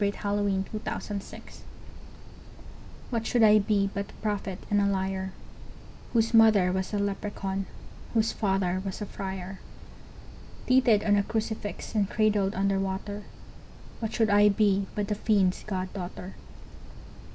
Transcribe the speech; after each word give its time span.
The 0.03 0.09
Singing 0.11 0.35
Woman 0.63 0.63
from 0.63 0.79
the 0.83 0.91
Wood's 0.93 1.31
Edge 1.31 1.57
WHAT 3.11 3.27
should 3.27 3.43
I 3.43 3.59
be 3.59 3.87
but 3.93 4.09
a 4.09 4.13
prophet 4.23 4.57
and 4.71 4.81
a 4.81 4.87
liar, 4.87 5.31
Whose 6.13 6.33
mother 6.33 6.71
was 6.71 6.91
a 6.91 6.97
leprechaun, 6.97 7.67
whose 8.15 8.31
father 8.31 8.81
was 8.83 8.99
a 9.03 9.05
friar? 9.05 9.59
Teethed 10.65 11.05
on 11.05 11.17
a 11.17 11.21
crucifix 11.21 11.93
and 11.93 12.09
cradled 12.09 12.55
under 12.55 12.79
water, 12.79 13.25
What 13.99 14.11
should 14.11 14.31
I 14.31 14.49
be 14.49 14.87
but 14.95 15.11
a 15.11 15.13
fiend's 15.13 15.63
god 15.65 15.93
daughter? 15.93 16.33